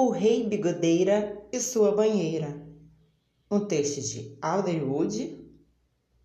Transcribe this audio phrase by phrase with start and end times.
[0.00, 2.64] O Rei Bigodeira e Sua Banheira.
[3.50, 5.44] Um texto de Alder Wood,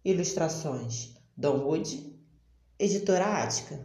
[0.06, 2.16] ilustrações Don Wood,
[2.78, 3.83] editora Ática.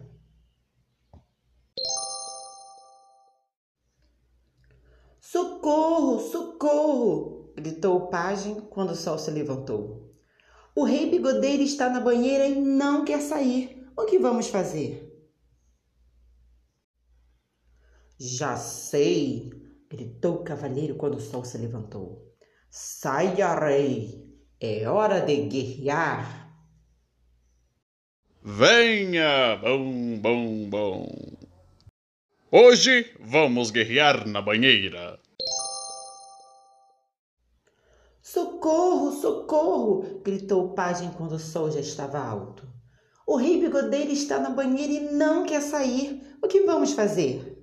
[5.22, 7.54] Socorro, socorro!
[7.56, 10.14] gritou o pajem quando o sol se levantou.
[10.76, 13.88] O rei bigodeiro está na banheira e não quer sair.
[13.96, 15.10] O que vamos fazer?
[18.18, 22.34] Já sei, gritou o cavaleiro quando o sol se levantou.
[22.70, 24.26] Saia, rei!
[24.60, 26.52] É hora de guerrear!
[28.42, 31.38] Venha, bom, bom, bom!
[32.50, 35.18] Hoje vamos guerrear na banheira.
[38.22, 40.20] Socorro, socorro!
[40.22, 42.68] gritou o pajem quando o sol já estava alto.
[43.26, 46.22] O rei bigodeiro está na banheira e não quer sair.
[46.42, 47.57] O que vamos fazer?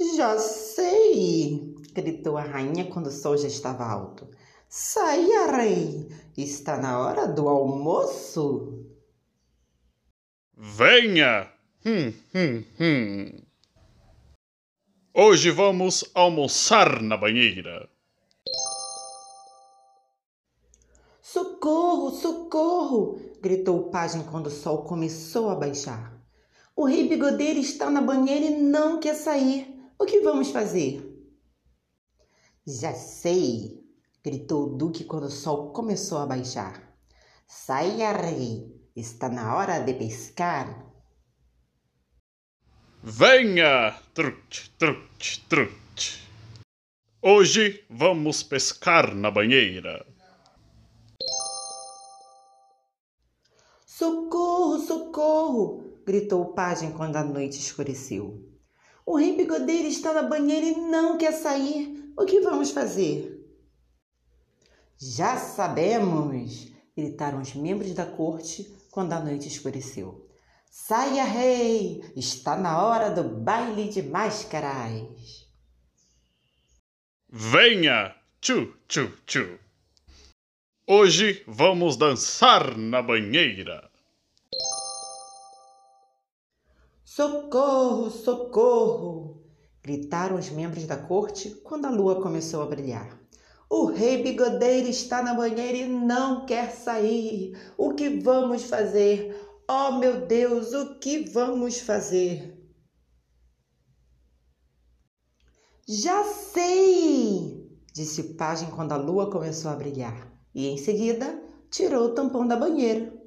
[0.00, 4.28] Já sei, gritou a rainha quando o sol já estava alto.
[4.68, 6.08] Saia, rei!
[6.36, 8.86] Está na hora do almoço.
[10.56, 11.50] Venha!
[11.84, 13.42] Hum, hum, hum.
[15.12, 17.88] Hoje vamos almoçar na banheira.
[21.20, 23.18] Socorro, socorro!
[23.40, 26.16] gritou o pajem quando o sol começou a baixar.
[26.76, 29.77] O rei bigodeiro está na banheira e não quer sair.
[30.00, 31.02] O que vamos fazer?
[32.64, 33.82] Já sei,
[34.22, 36.96] gritou o Duque quando o sol começou a baixar.
[37.48, 40.86] Saia, rei, está na hora de pescar.
[43.02, 46.28] Venha, trute, trute, trute.
[47.20, 50.06] Hoje vamos pescar na banheira.
[53.84, 56.00] Socorro, socorro!
[56.06, 58.57] gritou o pajem quando a noite escureceu.
[59.10, 62.12] O rei bigodeiro está na banheira e não quer sair.
[62.14, 63.42] O que vamos fazer?
[64.98, 66.70] Já sabemos!
[66.94, 70.28] gritaram os membros da corte quando a noite escureceu.
[70.70, 72.04] Saia, rei!
[72.14, 75.48] Está na hora do baile de máscaras!
[77.30, 79.58] Venha, tchu, tchu, tchu.
[80.86, 83.90] Hoje vamos dançar na banheira.
[87.10, 89.42] Socorro, socorro!
[89.82, 93.18] gritaram os membros da corte quando a lua começou a brilhar.
[93.68, 97.58] O rei bigodeiro está na banheira e não quer sair.
[97.78, 99.34] O que vamos fazer?
[99.66, 102.62] Oh, meu Deus, o que vamos fazer?
[105.88, 107.72] Já sei!
[107.94, 110.30] disse o pajem quando a lua começou a brilhar.
[110.54, 113.17] E em seguida tirou o tampão da banheira.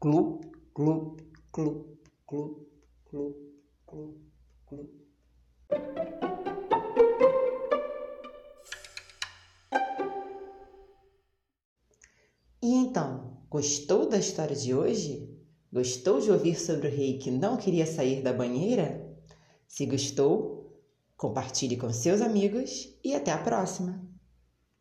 [0.00, 1.20] Clup, clup,
[1.52, 1.86] clup,
[2.26, 2.56] clup,
[3.04, 3.36] clup,
[3.86, 4.16] clup,
[4.66, 4.88] clup.
[12.62, 15.38] E então, gostou da história de hoje?
[15.70, 19.06] Gostou de ouvir sobre o rei que não queria sair da banheira?
[19.68, 20.82] Se gostou,
[21.14, 24.09] compartilhe com seus amigos e até a próxima!